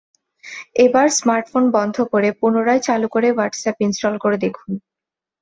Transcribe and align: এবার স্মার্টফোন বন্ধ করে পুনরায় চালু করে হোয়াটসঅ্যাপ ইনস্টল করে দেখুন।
এবার 0.85 1.07
স্মার্টফোন 1.17 1.63
বন্ধ 1.71 1.95
করে 2.11 2.29
পুনরায় 2.39 2.81
চালু 2.87 3.07
করে 3.07 3.27
হোয়াটসঅ্যাপ 3.31 3.77
ইনস্টল 3.85 4.15
করে 4.23 4.37
দেখুন। 4.45 4.71